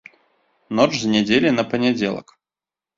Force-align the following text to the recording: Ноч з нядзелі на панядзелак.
Ноч 0.79 0.89
з 1.03 1.13
нядзелі 1.17 1.49
на 1.61 1.69
панядзелак. 1.71 2.39